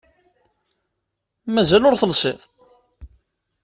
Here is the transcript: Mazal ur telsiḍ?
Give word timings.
Mazal 1.53 1.83
ur 1.89 1.95
telsiḍ? 1.99 2.39